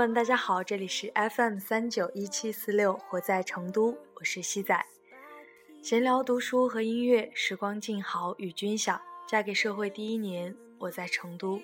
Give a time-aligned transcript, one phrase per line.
[0.00, 4.86] 们，大家好，这里是 FM 三九一七四六，活在成都，我是西仔。
[5.82, 8.98] 闲聊、读书和音乐，时光静好，与君享。
[9.28, 11.60] 嫁给社会第一年，我在成都。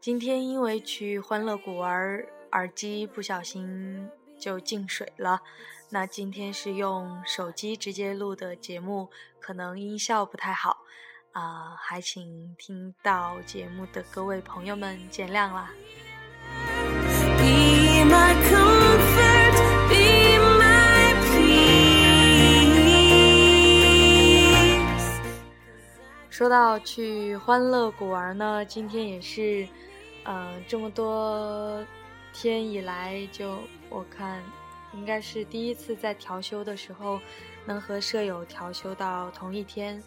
[0.00, 4.08] 今天因为去欢乐谷玩，耳机不小心
[4.38, 5.40] 就进水了。
[5.88, 10.84] 那今天是用手机直接录的节目，可能音效不太好
[11.32, 15.72] 啊，还请听到节目的各位朋友们见谅啦。
[26.30, 29.68] 说到去欢乐谷玩呢，今天也是，
[30.24, 31.84] 嗯，这么多
[32.32, 33.58] 天以来，就
[33.90, 34.42] 我看
[34.94, 37.20] 应该是第一次在调休的时候
[37.66, 40.02] 能和舍友调休到同一天，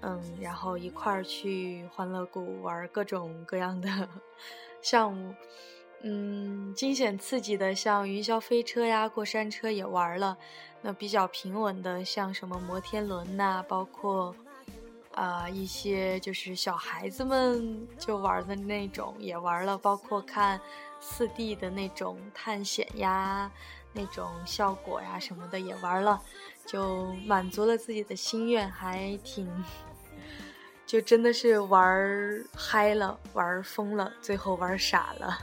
[0.00, 4.08] 嗯，然后一块儿去欢乐谷玩各种各样的
[4.80, 5.34] 项目，
[6.04, 10.36] 嗯，惊险刺激的像云霄飞车呀、过山车也玩了，
[10.82, 14.34] 那比较平稳的像什么摩天轮呐，包括。
[15.16, 20.60] 啊，一些就是小孩子们就玩的那种也玩了，包括看
[20.98, 23.48] 四 D 的那种探险呀，
[23.92, 26.20] 那种效果呀什么的也玩了，
[26.66, 29.48] 就满足了自己的心愿，还挺，
[30.84, 35.38] 就真的是玩嗨了，玩疯了，最后玩傻了。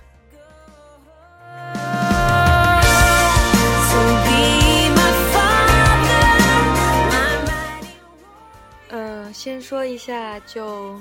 [9.34, 11.00] 先说一下，就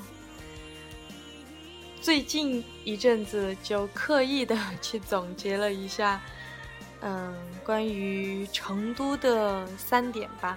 [2.01, 6.19] 最近一阵子就刻意的去总结了一下，
[7.03, 10.57] 嗯，关于成都的三点吧。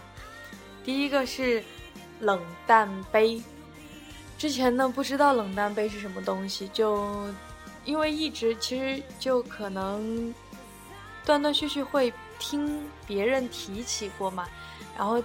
[0.85, 1.61] 第一个是
[2.22, 3.44] 冷淡杯，
[4.38, 7.28] 之前呢不知道冷淡杯是什么东西，就
[7.85, 10.33] 因为一直其实就可能
[11.25, 14.47] 断断续续会听别人提起过嘛，
[14.97, 15.23] 然后。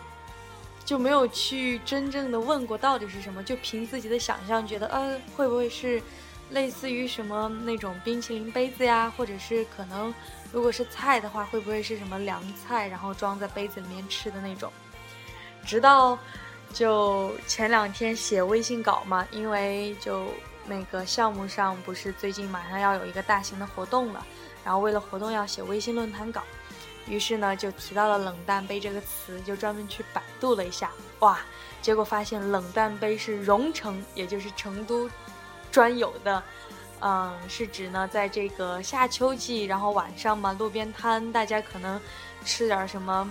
[0.85, 6.03] 就没有去真正的问过到底是什么，就凭自己的想象觉得，呃，会不会是
[6.49, 10.15] 类似于什么那种冰淇淋杯子呀，或者是可能
[10.51, 14.73] 如果是菜的话，会不会是什么凉菜，然后装在杯子里面吃的那种？
[15.63, 16.19] 直到
[16.73, 20.33] 就前两天写微信稿嘛，因为就
[20.69, 24.25] 那个项目上不是最近马上要有一个大型的活动了，
[24.65, 26.43] 然后为了活动要写微信论坛稿。
[27.07, 30.91] 于是呢，就提到了“冷淡杯”这个词，就专门去百度了一下，
[31.21, 31.39] 哇，
[31.81, 35.09] 结果发现“冷淡杯”是蓉城，也就是成都
[35.73, 36.43] 专有的，
[37.01, 41.99] 嗯，是指呢，在这个夏秋季，然后晚上嘛，路边摊大家可能
[42.45, 43.27] 吃点什么，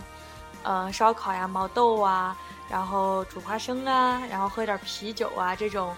[0.63, 2.35] 呃，烧烤呀、毛豆啊，
[2.67, 5.95] 然后煮花生啊，然后喝点啤酒啊，这种，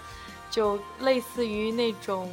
[0.50, 2.30] 就类似于那种。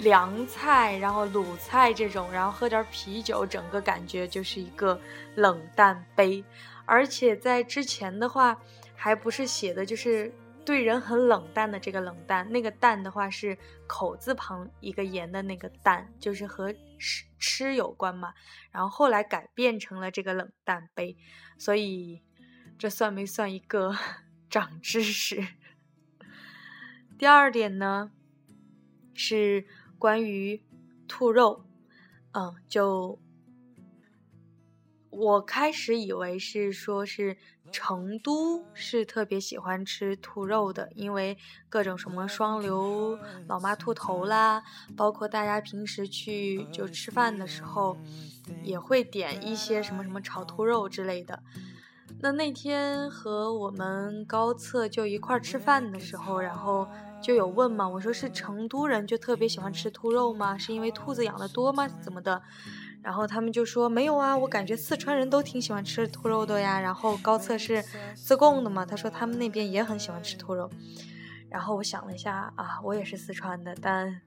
[0.00, 4.96] 凉菜，然后卤菜这种，然后喝点啤酒，整个感觉就是一个
[5.34, 6.44] 冷淡杯。
[6.86, 8.56] 而且在之前的话，
[8.94, 10.32] 还不是写的就是
[10.64, 18.32] 对人很冷淡的这个冷淡，那个淡的话是口字旁一个言的那个淡，就是和吃吃有关嘛。
[18.70, 21.16] 然后后来改变成了这个冷淡杯，
[21.58, 22.22] 所以
[22.78, 23.92] 这算没算一个
[24.48, 25.44] 长知识？
[27.18, 28.12] 第二点呢，
[29.12, 29.66] 是。
[30.00, 30.62] 关于
[31.08, 31.64] 兔肉，
[32.30, 33.18] 嗯，就
[35.10, 37.36] 我开始以为是说是
[37.72, 41.36] 成都是特别喜欢吃兔肉的，因为
[41.68, 43.18] 各种什么双流
[43.48, 44.62] 老妈兔头啦，
[44.96, 47.98] 包括大家平时去就吃饭的时候
[48.62, 51.42] 也会点一些什么什么炒兔肉之类的。
[52.20, 56.86] 那那天和我们高策就一块儿吃饭的时候，然后。
[57.20, 60.56] 就有问嘛，我说是成都人就特别喜欢吃兔肉吗？
[60.56, 61.86] 是因为兔子养的多吗？
[61.88, 62.40] 怎么的？
[63.02, 66.80] 然后他们就说没有啊，我感觉四川人都挺喜欢吃兔肉的呀。
[66.80, 67.82] 然后高策是
[68.14, 70.70] 自贡的嘛，他说他们那边也很喜欢吃兔肉。
[71.48, 74.20] 然后我想了一下啊，我也是四川的，但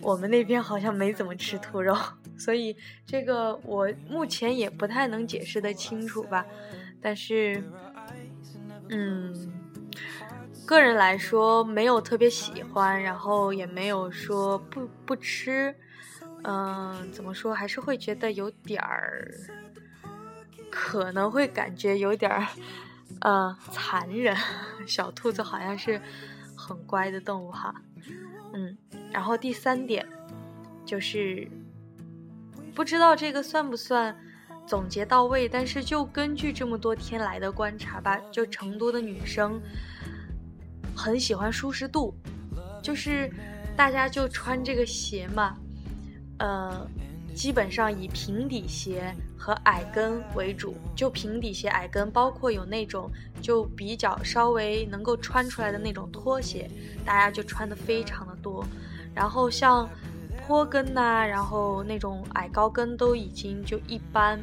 [0.00, 1.96] 我们那边好像没怎么吃兔肉，
[2.38, 2.76] 所以
[3.06, 6.44] 这个我目前也不太能解释得清楚吧。
[7.00, 7.62] 但是，
[8.90, 9.55] 嗯。
[10.66, 15.74] 个人来说，没有特别喜欢，然后也没有说不不吃，
[16.42, 19.32] 嗯，怎么说，还是会觉得有点儿，
[20.68, 22.46] 可能会感觉有点儿，
[23.20, 24.36] 呃，残忍。
[24.86, 26.00] 小兔子好像是
[26.56, 27.72] 很乖的动物哈，
[28.52, 28.76] 嗯。
[29.12, 30.06] 然后第三点
[30.84, 31.48] 就是，
[32.74, 34.14] 不知道这个算不算
[34.66, 39.62] 总结到位，但是就根据这么多天来的观察吧，就成都的女生。
[40.96, 42.14] 很喜欢舒适度，
[42.82, 43.30] 就是
[43.76, 45.54] 大家就穿这个鞋嘛，
[46.38, 46.88] 呃，
[47.34, 50.74] 基本上以平底鞋和矮跟为主。
[50.96, 53.10] 就平底鞋、矮跟，包括有那种
[53.42, 56.70] 就比较稍微能够穿出来的那种拖鞋，
[57.04, 58.64] 大家就穿的非常的多。
[59.14, 59.86] 然后像
[60.46, 64.42] 坡跟呐，然后那种矮高跟都已经就一般，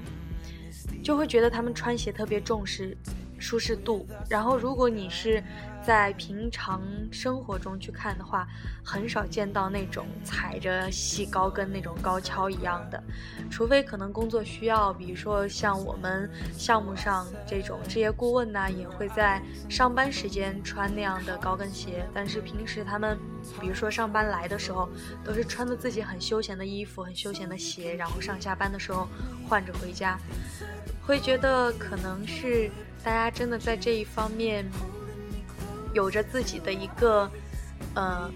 [1.04, 2.96] 就会觉得他们穿鞋特别重视
[3.40, 4.06] 舒适度。
[4.30, 5.44] 然后如果你是。
[5.86, 6.82] 在平常
[7.12, 8.48] 生活中去看的话，
[8.84, 13.04] 很少见到那种踩着细高跟那种高跷一样的，
[13.52, 22.06] 除非可能工作需要，比如说像我们项目上这种职业顾问呢，也会在上班时间穿那样的高跟鞋。
[22.14, 23.18] 但是平时他们，
[23.60, 24.88] 比如说上班来的时候，
[25.24, 29.08] 都是穿着自己很休闲的衣服、很休闲的鞋，然后上下班的时候
[29.50, 30.18] 换着回家，
[31.06, 32.72] 会觉得可能是
[33.04, 34.66] 大家真的在这一方面。
[35.94, 37.30] 有着自己的一个，
[37.94, 38.30] 呃，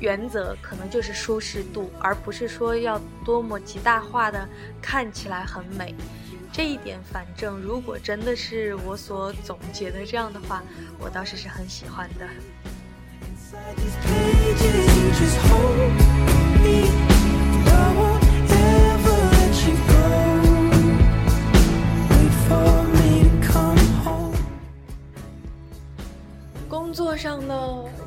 [0.00, 4.48] 原则，可能就是舒适度，而不是说要多么极大化的
[4.80, 5.94] 看起来很美。
[6.52, 10.62] 这一点，反正如果真的是我所总结的这样的话，
[10.98, 12.28] 我倒是是很喜欢的。
[26.92, 27.56] 工作上呢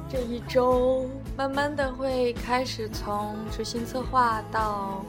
[0.07, 5.03] 这一周，慢慢的会开始从执行策划到，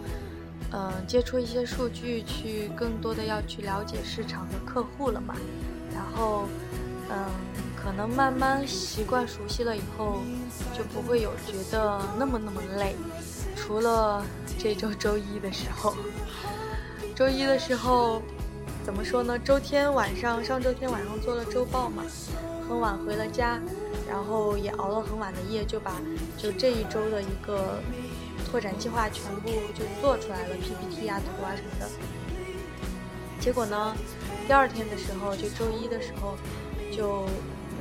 [0.73, 5.35] 嗯，接触一些数据，去更多的要去了解市场和客户了嘛。
[5.93, 6.47] 然后，
[7.11, 7.27] 嗯，
[7.77, 10.23] 可能慢慢习惯熟悉了以后，
[10.73, 12.97] 就不会有觉得那么那么累。
[13.57, 14.25] 除了
[14.59, 15.95] 这周周一的时候，
[17.15, 18.23] 周一的时候，
[18.87, 19.39] 怎么说呢？
[19.39, 22.03] 周天晚上，上周天晚上做了周报嘛。
[22.69, 23.61] 很晚回了家，
[24.09, 26.01] 然后也熬了很晚的夜，就把
[26.37, 27.81] 就这一周的一个
[28.51, 31.89] 拓展计划全部就做出来了，PPT 啊、图啊什么的。
[33.41, 33.95] 结果呢，
[34.47, 36.37] 第二天的时候，就周一的时候，
[36.91, 37.27] 就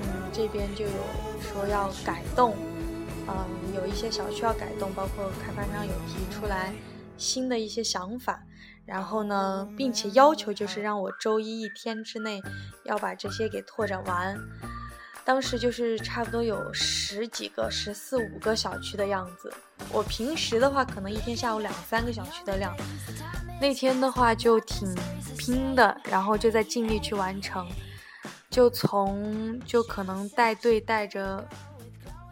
[0.01, 0.91] 嗯这边就有
[1.41, 2.55] 说要改动，
[3.27, 3.33] 嗯
[3.73, 6.73] 有一些小区要改动，包括开发商有提出来
[7.17, 8.43] 新的一些想法。
[8.85, 12.41] 然后呢，并且要求就是让我周一一天之内
[12.83, 14.39] 要把这些给拓展完。
[15.23, 19.51] 当时就是差不多有十几个、十四五个小区的样子。
[19.91, 22.75] 我平时的话，可能一天下午两三个小区的量。
[23.59, 24.93] 那天的话就挺
[25.35, 27.67] 拼的，然后就在尽力去完成。
[28.51, 31.43] 就从就可能带队带着。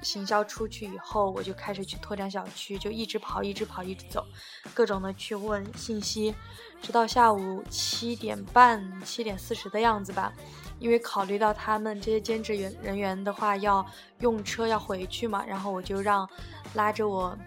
[0.03, 4.25] 行销出去以后，我就开始去拓展小区，就一直跑，一直跑，一直走，
[4.73, 6.35] 各种的去问信息，
[6.81, 10.33] 直到下午七点半、七点四十的样子吧。
[10.79, 13.85] 因为考虑到他们这些兼职员人员的话要
[14.19, 16.27] 用车要回去嘛，然后我就让
[16.73, 17.37] 拉着我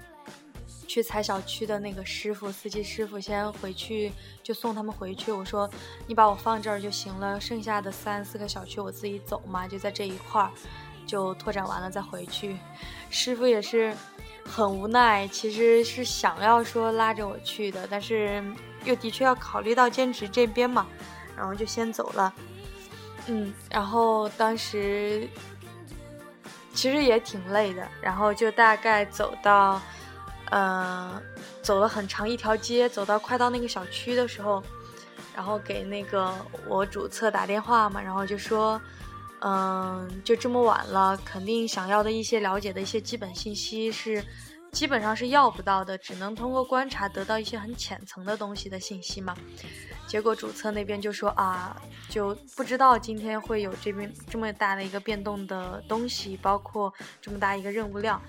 [0.86, 4.10] 去踩小区的那个师傅、司机师傅先回去，
[4.42, 5.30] 就送他们回去。
[5.32, 5.68] 我说
[6.06, 10.50] 你把我放这儿就行了，剩下的三四个小区我自己走嘛，就在这一块儿。
[11.06, 12.56] 就拓展完了再回去，
[13.08, 13.94] 师傅也是
[14.44, 18.44] 很无奈，其实是想要说拉着我去的，但是
[18.84, 20.86] 又的确要考虑到兼职这边嘛，
[21.36, 22.34] 然后就先走了。
[23.28, 25.28] 嗯，然后当时
[26.74, 29.80] 其实也挺累的，然后就大概走到，
[30.50, 31.22] 呃，
[31.62, 34.62] 走了很长一条街，走到快到那个小区的时候，
[35.34, 36.34] 然后给那个
[36.66, 38.80] 我主策打电话嘛，然后就说。
[39.40, 44.24] 嗯，就这么晚了，肯定想要的一些了解的一些基本信息是，
[44.72, 49.36] 基本上是要不到的，只能通过观察得到一些很浅层的东西的信息嘛。
[50.06, 58.20] 结果主策那边就说啊，就不知道今天会有这边这么大的一个变动的东西，包括这么大一个任务量，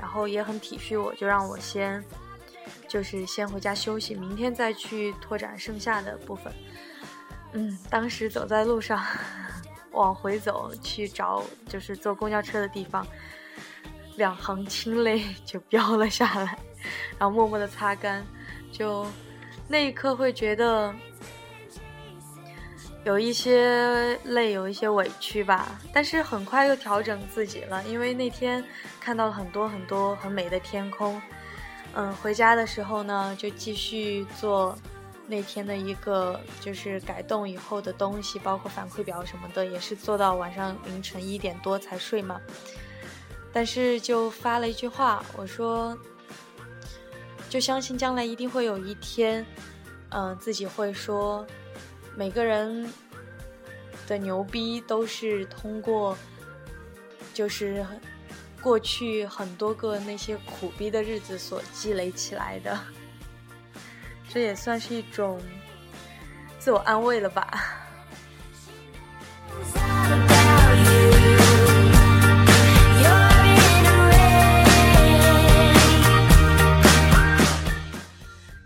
[0.00, 2.02] 然后也很体恤我，就让我先，
[2.88, 6.52] 就是先回家休息，明天再去拓展剩下的部分。
[7.52, 9.00] 嗯，当时走在路上。
[9.96, 13.04] 往回走去找，就是坐公交车的地方，
[14.16, 16.58] 两行清泪 就飙了下来，
[17.18, 18.24] 然后默默的擦干，
[18.70, 19.06] 就
[19.66, 20.94] 那一刻会觉得
[23.04, 28.62] 有一些累，有一些委屈吧，但是很快又调整自己了，因为那天
[29.00, 31.20] 看到了很多很多很美的天空，
[31.94, 34.76] 嗯，回家的时候呢，就继续做。
[35.28, 42.40] 那天的一个就是改动以后的东西，包括反馈表什么的，也是做到晚上凌晨一点多才睡嘛。
[43.52, 45.96] 但是就发了一句话，我说，
[47.48, 49.44] 就相信将来一定会有一天，
[50.10, 51.46] 嗯，自己会说，
[52.14, 52.88] 每个人
[54.06, 56.16] 的牛逼都是通过，
[57.32, 57.84] 就是
[58.60, 62.78] 过去很多个那些苦逼的日子所积累起来的。
[64.28, 65.40] 这也算是一种
[66.58, 67.46] 自我安慰了吧。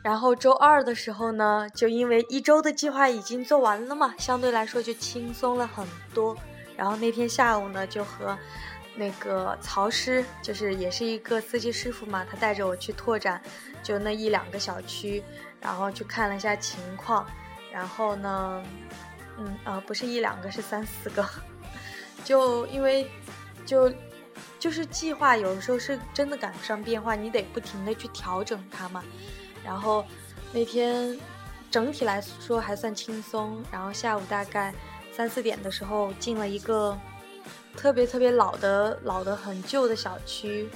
[0.02, 6.37] 然后周二的时候呢，就因为一周的计划已经做完了嘛，相对来说就轻松了很多。
[6.76, 8.37] 然后那天下午呢，就和
[8.97, 13.40] 那个曹师，就是也是一个司机师傅嘛，他带着我去拓展，
[13.83, 15.23] 就那一两个小区，
[15.61, 17.26] 然后去看了一下情况。
[17.73, 18.62] 然后呢，
[19.38, 21.25] 嗯呃，不是一两个，是三四个。
[22.25, 23.09] 就因为
[23.64, 23.93] 就
[24.59, 29.02] 就是计划有的时候是真的赶不上变化，你得不停的去调整它嘛。
[29.64, 30.05] 然后
[30.52, 31.19] 那天
[31.71, 33.62] 整体来说还算轻松。
[33.71, 34.75] 然后下午大概
[35.12, 36.99] 三四点的时候进了一个
[37.76, 40.69] 特别特别老的老的很旧的小区，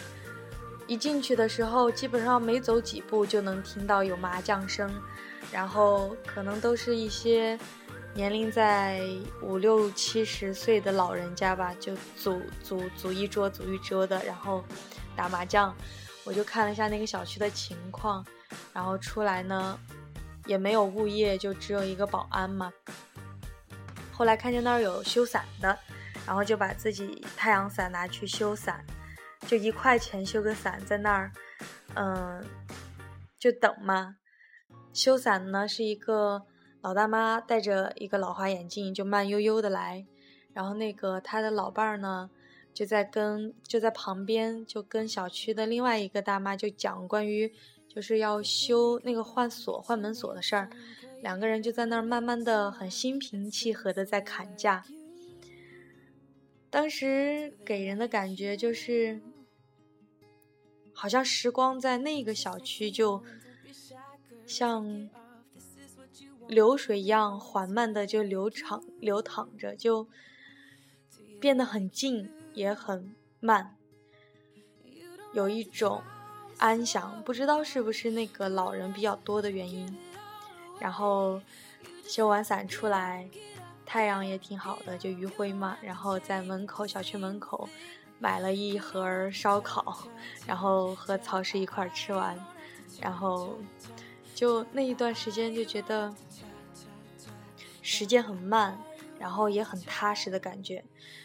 [0.86, 4.90] 一进去的时候基本上没走几步就能听到有麻将声，
[5.52, 7.58] 然后可能都是一些
[8.14, 9.02] 年龄在
[9.42, 14.64] 五六七十岁的老人家吧，就组组组一桌组一桌的，然后
[15.16, 15.74] 打麻将。
[16.24, 18.24] 我就看了一下那个小区的情况。
[18.72, 19.78] 然后出来呢，
[20.46, 22.72] 也没有物业，就只有一个保安嘛。
[24.12, 25.76] 后来看见那儿有修伞的，
[26.24, 28.84] 然后就把自己太阳伞拿去修伞，
[29.46, 31.32] 就一块钱修个伞，在那儿，
[31.94, 32.44] 嗯，
[33.38, 34.16] 就等嘛。
[34.92, 36.46] 修伞呢是一个
[36.80, 40.06] 老大妈戴着一个老花眼镜，就慢悠悠的来。
[40.52, 42.30] 然后那个他的老伴儿呢，
[42.72, 47.52] 就在跟就在旁边，就跟小区的另外一个大妈就讲关于。
[47.86, 50.68] 就是要修那个换锁、换门锁的事儿，
[51.22, 54.82] 两个人就在那儿慢慢的、很心平气和的在砍价。
[56.70, 59.20] 当时给人的感觉就是，
[60.94, 63.22] 好像时光在那个小区就
[64.46, 65.10] 像
[66.48, 70.08] 流水一样缓慢的就流淌、流淌着，就
[71.38, 73.76] 变得很静也很慢，
[75.34, 76.02] 有一种。
[76.56, 79.98] 安详，不知道是不是那个老人比较多的原因。
[80.78, 81.42] 然后
[82.06, 83.28] 修完伞出来，
[83.84, 85.76] 太阳也挺好的，就余晖嘛。
[85.82, 87.68] 然后在门口小区门口
[88.18, 90.08] 买了一盒烧烤，
[90.46, 92.38] 然后和曹氏一块吃完。
[93.00, 93.58] 然后
[94.34, 96.14] 就那一段时间就觉得
[97.82, 98.78] 时间很慢，
[99.18, 100.84] 然后也很踏实的感觉。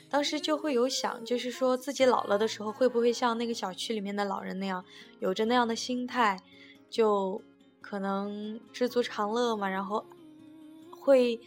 [0.09, 4.83] 当时就会有想，就是说自己老了的时候，会不会像那个小区里面的老人那样，
[5.19, 6.39] 有着那样的心态，
[6.89, 7.39] 就
[7.79, 10.03] 可能知足常乐嘛，然后
[10.89, 11.39] 会，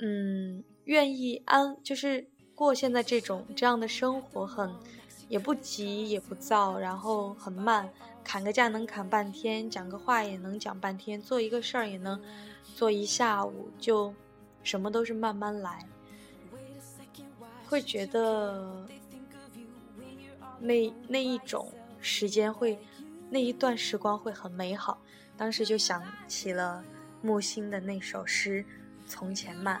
[0.00, 2.28] 嗯，愿意安，就是
[2.58, 4.68] 过现在这种这样的生活，很
[5.28, 7.88] 也不急也不躁，然后很慢，
[8.24, 12.20] 砍个价能砍半天，讲个话也能讲半天，做一个事儿也能
[12.74, 14.12] 做一下午，就
[14.64, 15.86] 什么都是慢慢来。
[17.68, 18.84] 会觉得
[20.58, 22.76] 那那一种时间会，
[23.30, 24.98] 那一段时光会很美好。
[25.36, 26.82] 当时就想起了
[27.22, 28.64] 木心的那首诗
[29.06, 29.80] 《从前慢》。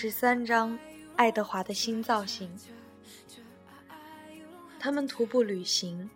[0.00, 0.78] 十三章，
[1.16, 2.48] 爱德华的新造型。
[4.78, 6.08] 他们徒步旅行，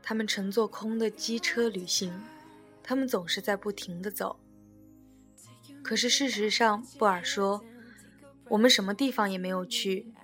[0.00, 2.16] 他们乘坐空的机车旅行，
[2.80, 4.38] 他们总是在不停的走。
[5.82, 7.60] 可是事实上，布尔说，
[8.48, 10.14] 我们什么地方也没有去，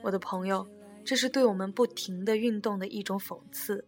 [0.00, 0.66] 我的朋友，
[1.04, 3.84] 这是对我们不停的运动的一种讽刺。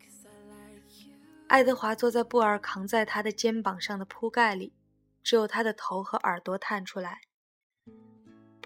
[1.46, 4.74] 爱德华坐在布尔扛在他的肩膀上的铺盖里，
[5.22, 7.22] 只有他的头和耳朵探出来。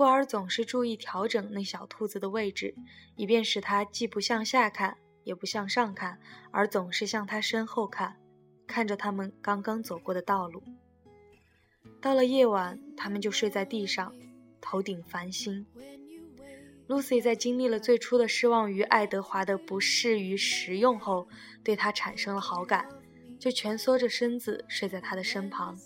[0.01, 2.75] 布尔总是注意调整那小兔子的位置，
[3.17, 6.19] 以便使它既不向下看，也不向上看，
[6.51, 8.17] 而总是向他身后看，
[8.67, 10.63] 看着他们刚刚走过的道路。
[12.01, 14.15] 到了夜晚，他们就睡在地上，
[14.59, 15.67] 头顶繁星。
[16.89, 21.29] Lucy 在经历了最初的失望于爱德华的不适于食用后，
[21.63, 22.89] 对他产生了好感，
[23.39, 25.79] 就蜷缩着身子睡在他的身旁。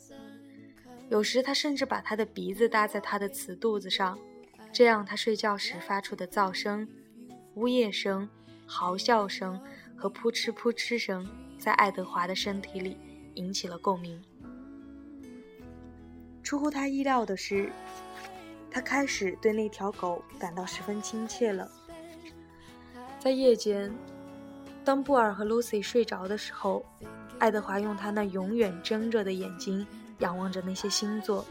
[1.15, 4.19] 有时他甚至把他的鼻子搭在他的瓷肚子上，
[4.73, 6.89] 这样他睡觉时发出的噪声、
[7.55, 8.29] 呜咽声、
[8.67, 9.61] 嚎笑声
[9.97, 11.25] 和扑哧扑哧声，
[11.57, 12.97] 在爱德华的身体里
[13.35, 14.21] 引起了共鸣。
[16.43, 17.71] 出乎他意料的是。
[18.69, 21.71] 他开始对那条狗感到十分亲切了。
[23.21, 23.95] 在夜间，
[24.85, 26.85] 当布尔和 Lucy 睡着的时候，
[27.39, 29.87] 爱德华用他那永远睁着的眼睛
[30.25, 31.45] 仰望着那些星座。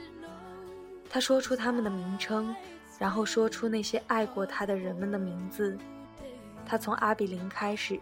[1.07, 2.53] 他说出他们的名称，
[2.97, 5.77] 然后说出那些爱过他的人们的名字。
[6.65, 7.99] 他从阿比林开始，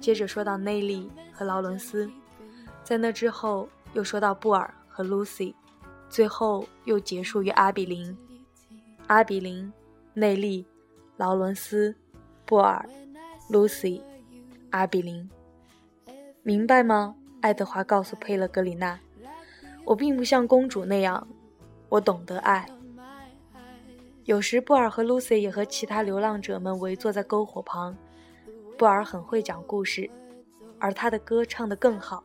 [0.00, 2.10] 接着说到内利和劳伦斯，
[2.82, 5.54] 在那之后又说到布尔和 Lucy，
[6.08, 8.16] 最后又结束于阿比林。
[9.08, 9.70] 阿比林、
[10.14, 10.64] 内利、
[11.16, 11.94] 劳伦斯、
[12.46, 12.88] 布尔、
[13.50, 14.00] Lucy、
[14.70, 15.28] 阿比林，
[16.42, 17.14] 明白吗？
[17.40, 18.98] 爱德华告诉佩勒格里娜
[19.88, 21.26] ：“我并不像公主那样，
[21.88, 22.68] 我懂得爱。”
[24.24, 27.96] 有时，布尔和 Lucy 也和其他流浪者们围坐在篝火旁。
[28.76, 30.10] 布尔很会讲故事，
[30.78, 32.22] 而他的歌唱得更好。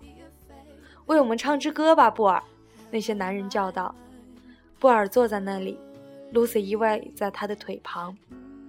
[1.05, 2.43] 为我们唱支歌吧，布尔！
[2.91, 3.95] 那些男人叫道。
[4.77, 5.79] 布尔坐在那里。
[6.33, 8.17] Lucy 依偎在他的腿旁，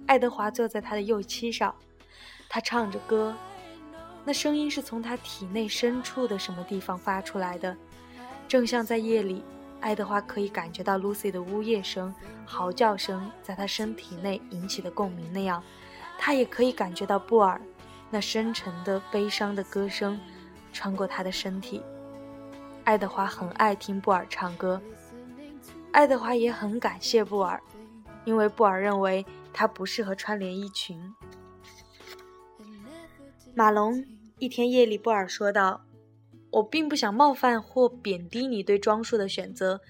[0.05, 1.75] 爱德华坐在他的右膝上。
[2.47, 3.35] 他唱着歌，
[4.23, 7.75] 那声音是从他体内深处的什么地方发出来的，
[8.47, 9.43] 正像在夜里，
[9.81, 12.13] 爱德华可以感觉到 Lucy 的呜咽声、
[12.45, 15.63] 嚎叫声在他身体内引起的共鸣那样，
[16.17, 17.59] 他也可以感觉到布尔
[18.09, 20.19] 那深沉的悲伤的歌声
[20.71, 21.81] 穿过他的身体。
[22.83, 24.79] 爱德华很爱听布尔唱歌。
[25.91, 27.61] 爱德华也很感谢布尔，
[28.25, 31.13] 因为布尔认为他不适合穿连衣裙。
[33.55, 34.05] 马龙
[34.37, 35.81] 一天夜里，布尔说道
[36.55, 39.81] ：“我并不想冒犯或贬低你对装束的选择，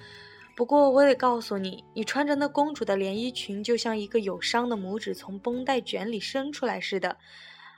[0.56, 7.18] 不过我得告诉你，你穿着那公主的连衣裙，就像一个有伤的拇指从绷带卷里伸出来似的。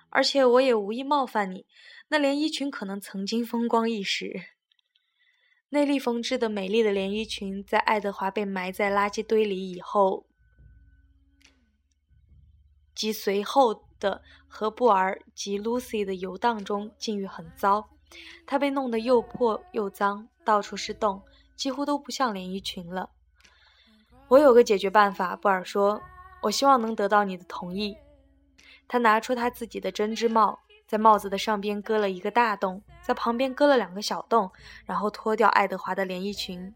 [0.10, 1.66] 而且我也无意冒犯你，
[2.08, 4.42] 那连衣裙可能曾经风光一时。”
[5.70, 10.26] 内力缝制的美丽的连衣裙，在爱德华被埋在垃圾堆里以后，
[12.96, 17.90] 及随后的和布尔及 Lucy 的游荡中，境遇很糟。
[18.46, 21.22] 它被弄得又破又脏，到处是洞，
[21.56, 23.10] 几乎都不像连衣裙了。
[24.28, 26.02] 我有个解决办法，布尔说
[26.44, 27.98] ：“我希望能得到你的同意。”
[28.88, 30.60] 他拿出他自己的针织帽。
[30.88, 34.50] 在帽子的上边割了一个大洞，在旁边割了两个小洞，
[34.86, 36.74] 然后脱掉爱德华的连衣裙。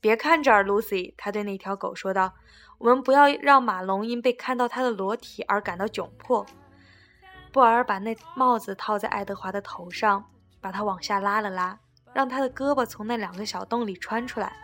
[0.00, 2.34] 别看这儿，Lucy，他对那条狗说道
[2.78, 6.46] ：“我们不要让马龙因被看到他的裸体而感到窘迫。”
[7.50, 10.24] 布尔把那帽子套在爱德华的头上，
[10.64, 11.78] 把他往下拉了拉，
[12.14, 14.56] 让他的胳膊从那两个小洞里穿出来。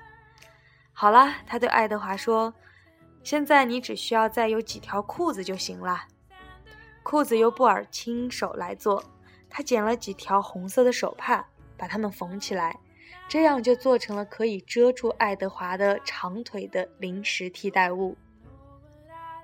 [0.95, 2.55] 好了，他对爱德华说
[3.23, 6.05] ：“现在你只需要再有几条裤子就行了。”
[7.05, 9.05] 裤子由布尔亲手来做，
[9.51, 12.81] 他剪了几条红色的手帕，把它们缝起来，
[13.29, 18.17] 这样就做成了可以遮住爱德华的长腿的临时替代物。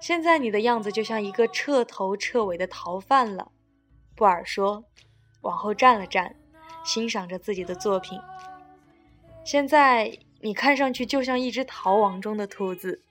[0.00, 3.52] 现在你的样子就像一个彻头彻尾的逃犯了，
[4.14, 4.84] 布尔说，
[5.42, 6.34] 往后站了站，
[6.86, 8.18] 欣赏着自己的作品。
[9.44, 13.02] 现在你看上去就像一只逃亡中的兔子。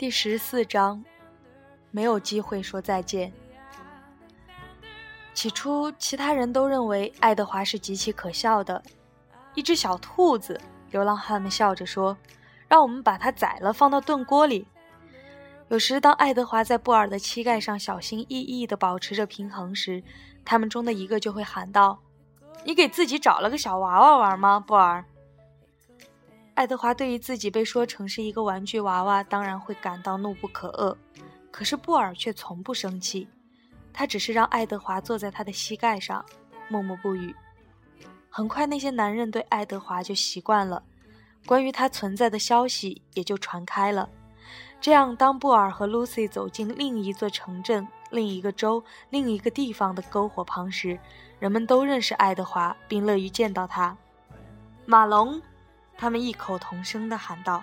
[0.00, 1.04] 第十四章，
[1.90, 3.30] 没有机会说再见。
[5.34, 8.82] 起初，其他人都认为爱德华是极其可笑的，
[9.54, 10.58] 一只小兔子。
[10.90, 12.16] 流浪汉们笑着说
[12.66, 14.66] ：“让我们把它宰了，放到炖锅里。”
[15.68, 20.02] 有时，当爱德华在布尔的膝盖上小心翼翼地保持着平衡时，
[20.46, 22.00] 他们中的一个就会喊道
[22.64, 25.04] ：“你给自己找了个小娃娃玩吗，布尔？”
[26.60, 30.94] 爱德华对于自己被说成是一个玩具娃娃，当然会感到怒不可遏。
[31.50, 33.26] 可是布尔却从不生气，
[33.94, 36.22] 他只是让爱德华坐在他的膝盖上，
[36.68, 37.34] 默默不语。
[38.28, 40.82] 很快，那些男人对爱德华就习惯了，
[41.46, 44.06] 关于他存在的消息也就传开了。
[44.82, 51.00] 这样，当布尔和 Lucy 走进另一座城镇、另一个州、另一个地方的篝火旁时，
[51.38, 53.96] 人们都认识爱德华，并乐于见到他。
[54.84, 55.40] 马龙，
[56.00, 57.62] 他们异口同声地喊道。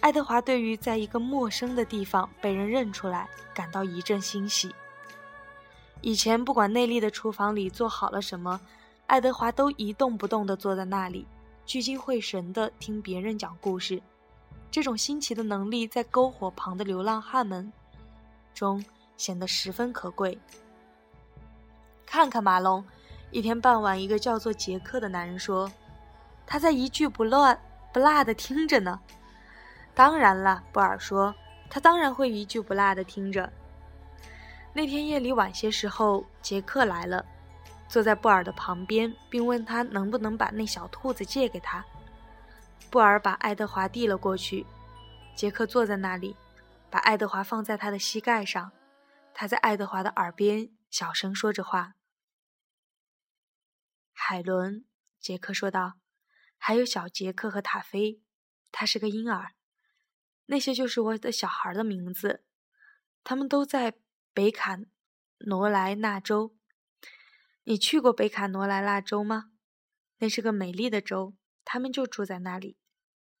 [0.00, 4.74] 爱德华对于在一个陌生的地方被人认出来感到一阵欣喜。
[6.00, 8.58] 以前，不管内力的厨房里做好了什么，
[9.06, 11.26] 爱德华都一动不动地坐在那里，
[11.66, 14.00] 聚精会神地听别人讲故事。
[14.70, 17.70] 这种新奇的能力在篝火旁的流浪汉们
[18.54, 18.82] 中
[19.18, 20.38] 显得十分可贵。
[22.06, 22.84] 看看马龙，
[23.30, 25.70] 一天傍晚，一个叫做杰克的男人说
[26.46, 27.60] ：“他在一句不乱
[27.92, 29.00] 不落的听着呢。”
[29.94, 31.34] 当然了，布尔说
[31.68, 33.50] ：“他当然会一句不落的听着。”
[34.72, 37.24] 那天夜里晚些时候，杰克来了，
[37.88, 41.82] 坐在布尔的旁边，并问他能不能把那小兔子借给他。
[42.90, 44.66] 布尔把爱德华递了过去，
[45.34, 46.36] 杰克坐在那里，
[46.90, 48.70] 把爱德华放在他的膝盖上，
[49.32, 51.94] 他在爱德华的耳边小声说着话。
[54.12, 54.84] 海伦，
[55.18, 55.94] 杰克说道
[56.58, 58.20] ：“还有小杰克和塔菲，
[58.70, 59.54] 他是个婴儿。
[60.46, 62.44] 那些就是我的小孩的名字，
[63.24, 63.94] 他们都在
[64.32, 64.78] 北卡
[65.38, 66.56] 罗来纳州。
[67.64, 69.50] 你去过北卡罗来纳州吗？
[70.18, 71.34] 那是个美丽的州。”
[71.68, 72.78] 他们就住在那里，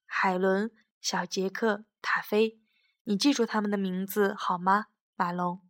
[0.04, 2.58] 海伦、小杰克、塔菲，
[3.04, 5.64] 你记住他们的名字好吗，马龙？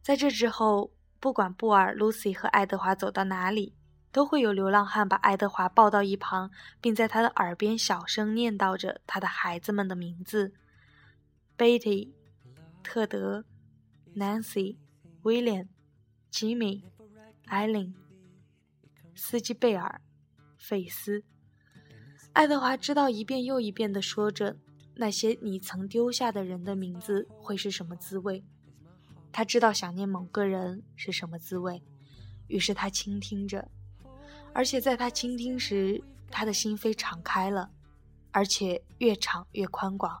[0.00, 3.76] 在这之后，不管布尔、露西和爱德华走到哪里，
[4.18, 6.50] 都会有流浪汉把爱德华抱到一旁，
[6.80, 10.52] 并在他的耳边小声念叨着他的孩子们的名字
[11.56, 12.10] ：Betty、
[12.82, 13.44] 特德、
[14.16, 14.78] Nancy、
[15.22, 15.68] William、
[16.32, 16.82] Jimmy、
[17.46, 17.94] Eileen。
[19.14, 20.00] 斯基贝尔、
[20.56, 21.22] 费斯、
[22.32, 24.56] 爱德华知道一遍又一遍地说着
[24.96, 28.44] 那些你曾丢下的人的名字会是什么滋味。
[29.30, 31.84] 他知道想念某个人是什么滋味，
[32.48, 33.70] 于是他倾听着，
[34.58, 37.70] 而且在他倾听时，他的心扉敞开了，
[38.32, 40.20] 而且越敞越宽广。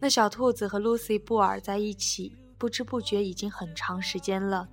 [0.00, 4.68] 那小兔子和露西·布尔在一起，不知不觉已经很长时间了。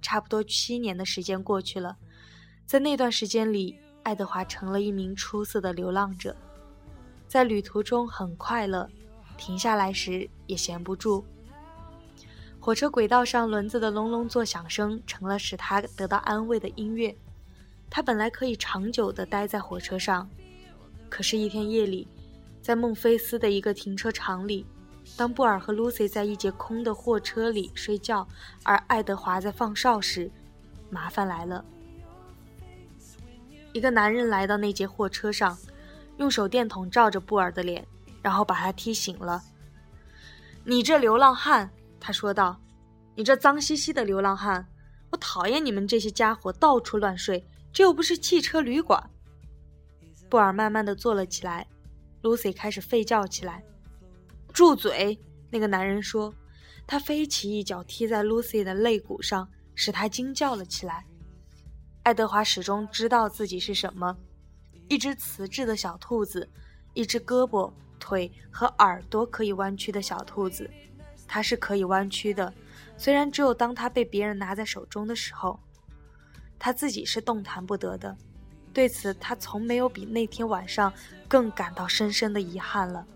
[0.00, 1.96] 差不多七年的时间过去了，
[2.64, 6.36] 在那段时间里，爱德华成了一名出色的流浪者，
[7.26, 8.88] 在旅途中很快乐，
[9.36, 11.26] 停下来时也闲不住。
[12.66, 17.16] 火车轨道上轮子的隆隆作响声成了使他得到安慰的音乐。
[17.88, 20.28] 他本来可以长久地待在火车上，
[21.08, 22.08] 可是，一天夜里，
[22.60, 24.66] 在孟菲斯的一个停车场里。
[25.16, 28.26] 当布尔和 Lucy 在一节空的货车里睡觉，
[28.64, 30.28] 而爱德华在放哨时，
[30.90, 31.64] 麻烦来了。
[33.72, 35.56] 一个男人来到那节货车上，
[36.16, 37.86] 用手电筒照着布尔的脸，
[38.22, 39.40] 然后把他踢醒了。
[40.66, 41.70] “你这流浪汉！”
[42.06, 42.56] 他说道
[43.16, 44.64] ，“你这脏兮兮的流浪汉！
[45.10, 49.10] 我讨厌你们这些家伙到处乱睡，这又不是汽车旅馆。”
[50.30, 51.66] 布尔慢慢的坐了起来
[52.22, 53.60] ，，Lucy 开始吠叫起来。
[54.52, 55.18] 住嘴！
[55.50, 56.32] 那个男人说，
[56.86, 61.04] 他飞起一脚踢在 Lucy 的肋骨上，使她惊叫了起来。
[62.04, 64.16] 爱德华始终知道自己是什么：
[64.88, 66.48] 一只瓷质的小兔子，
[66.94, 70.70] 一只胳膊、腿和耳朵可以弯曲的小兔子。
[71.28, 72.52] 它是可以弯曲的，
[72.96, 75.58] 虽然只有当它被别人拿在手中的时候，
[76.58, 78.16] 他自己是动弹不得的。
[78.72, 80.92] 对此，他从没有比那天晚上
[81.26, 83.06] 更感到深深的遗憾了。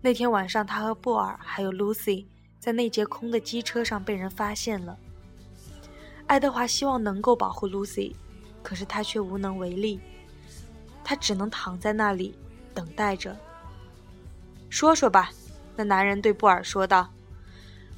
[0.00, 2.26] 那天晚上，他和布尔还有 Lucy
[2.58, 4.98] 在那节空的机车上被人发现了。
[6.26, 8.14] 爱德华希望能够保护 Lucy，
[8.62, 10.00] 可是他却无能为力。
[11.04, 12.34] 他只能躺在那里
[12.74, 13.36] 等待着。
[14.70, 15.30] 说说吧，
[15.76, 17.10] 那男人对布尔说道。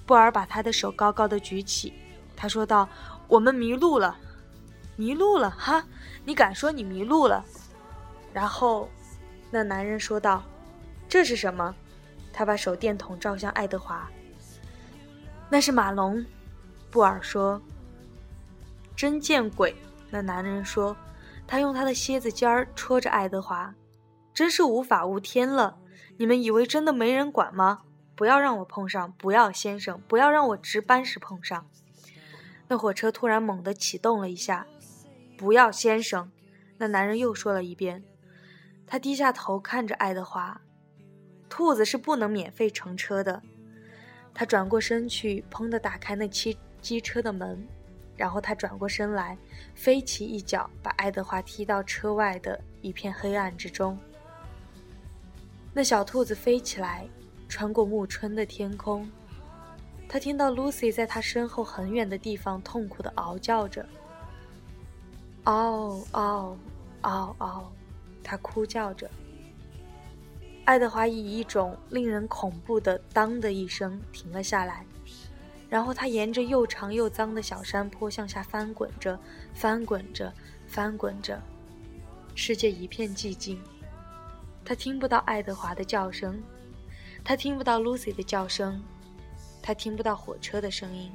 [0.07, 1.95] 布尔把他的手高高的举起，
[2.37, 2.89] 他说道
[3.29, 4.17] ：“我们迷路了，
[4.97, 5.51] 迷路了！
[5.51, 5.85] 哈，
[6.25, 7.45] 你敢说你迷路了？”
[8.33, 8.89] 然后，
[9.51, 10.43] 那男人说道
[11.09, 11.75] ：“这是什么？”
[12.33, 14.09] 他把手电筒照向爱德华。
[15.49, 16.25] 那是马龙，
[16.91, 17.61] 布尔说。
[18.97, 19.75] 真见鬼！
[20.11, 20.97] 那男人说。
[21.47, 23.75] 他用他的蝎子尖儿戳着爱德华。
[24.33, 25.77] 真是无法无天了！
[26.17, 27.83] 你们以为真的没人管吗？
[28.17, 29.13] 不要让我碰上！
[29.13, 31.67] 不要，先生，不要让我值班时碰上！
[32.69, 34.67] 那火车突然猛地启动了一下。
[35.37, 36.31] 不要，先生！
[36.79, 38.03] 那男人又说了一遍。
[38.87, 40.61] 他低下头看着爱德华。
[41.49, 43.43] 兔子是不能免费乘车的。
[44.33, 47.67] 他转过身去，砰地打开那汽机车的门，
[48.17, 49.39] 然后他转过身来，
[49.75, 53.97] 飞起一脚，把爱德华踢到车外的一片黑暗之中。
[55.73, 57.09] 那小兔子飞起来，
[57.55, 59.09] 穿过暮春的天空。
[60.09, 63.89] 他听到 Lucy 在他身后很远的地方痛苦的嗷叫着
[65.45, 66.59] ：“嗷嗷
[67.03, 67.73] 嗷嗷！”
[68.25, 69.09] 他哭叫着。
[70.65, 74.85] 爱德华以一种令人恐怖的“当”的一声停了下来，
[75.69, 79.17] 然后他沿着又长又脏的小山坡向下翻滚着，
[79.55, 80.33] 翻滚着，
[80.67, 81.41] 翻滚着。
[82.35, 83.63] 世界一片寂静，
[84.65, 86.43] 他听不到爱德华的叫声，
[87.25, 88.83] 他听不到 Lucy 的叫声，
[89.63, 91.11] 他听不到火车的声音。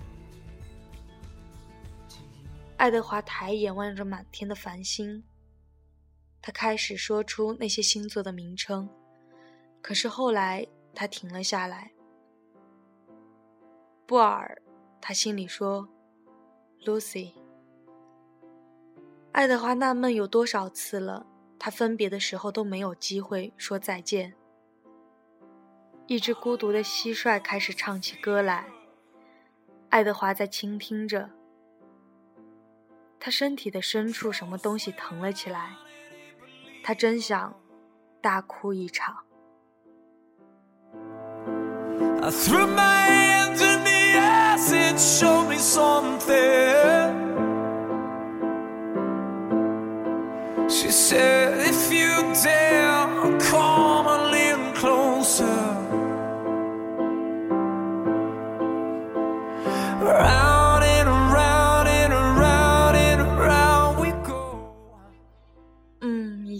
[2.78, 5.24] 爱德华抬眼望着满天的繁星，
[6.42, 8.90] 他开始说出那些星座的名称。
[9.82, 11.92] 可是后来，他停了下来。
[14.08, 14.60] 布尔，
[15.00, 15.88] 他心里说
[16.84, 17.34] ：“Lucy。”
[19.32, 21.26] 爱德华纳闷有多少次了，
[21.60, 24.34] 他分别的时候都没有机会说再见。
[26.10, 28.66] 一只孤独的蟋蟀开始唱起歌来，
[29.90, 31.30] 爱德华在倾听着。
[33.20, 35.76] 他身体的深处什么东西疼了起来，
[36.84, 37.54] 他真想
[38.24, 39.18] 大哭一场。
[50.72, 52.89] She said, if you dare,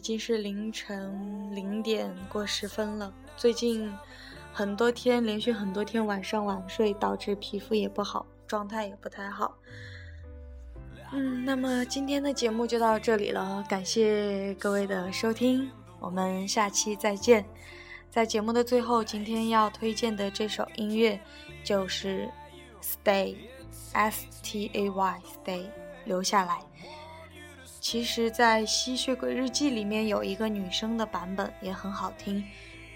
[0.10, 3.14] 已经是凌晨零点过十分了。
[3.38, 3.94] 最近。
[4.52, 9.56] 很多天连续很多天晚上晚睡，导致皮肤也不好，状态也不太好。
[11.12, 15.70] 嗯，那么今天的节目就到这里了，感谢各位的收听，
[16.00, 17.46] 我们下期再见。
[18.10, 21.22] 在节目的最后，今天要推荐的这首音乐
[21.64, 22.28] 就是
[22.84, 23.36] 《Stay》
[23.94, 25.68] ，S T A Y，Stay，
[26.06, 26.69] 留下来。
[27.80, 32.44] 其实，在《吸血鬼日记》里面有一个女生的版本也很好听。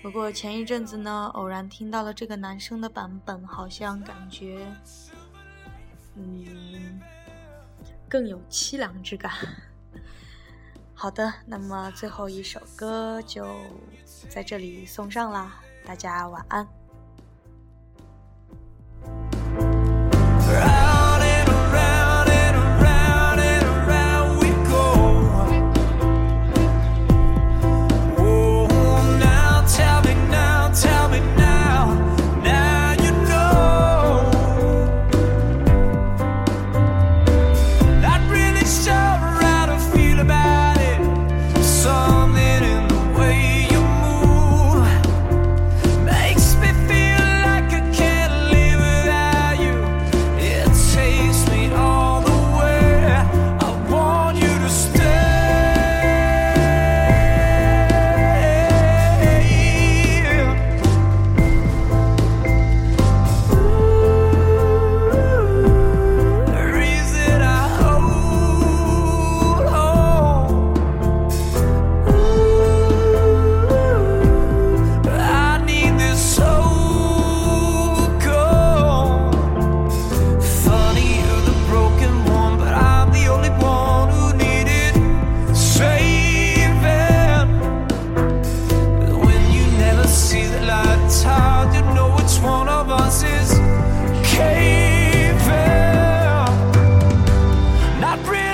[0.02, 4.68] 不过前一阵子呢，偶然听到了这个男生的版本，好像感觉，
[6.16, 7.00] 嗯，
[8.10, 9.32] 更有凄凉之感。
[10.94, 13.56] 好的，那么最后一首歌就
[14.30, 16.68] 在这里送上啦，大家晚安。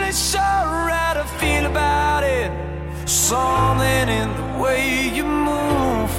[0.10, 2.52] really sure how to feel about it.
[3.08, 6.12] Something in the way you move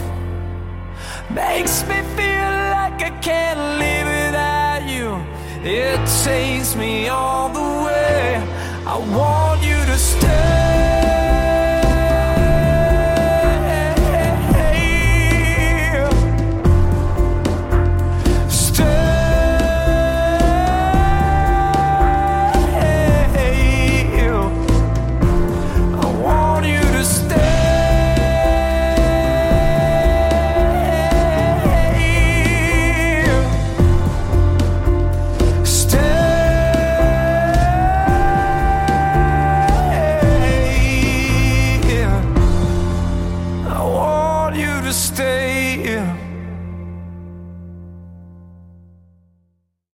[1.30, 5.08] makes me feel like I can't live without you.
[5.68, 8.36] It takes me all the way.
[8.86, 9.49] I want.